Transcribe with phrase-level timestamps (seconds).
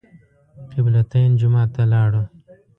[0.71, 2.23] قبله تین جومات ته لاړو.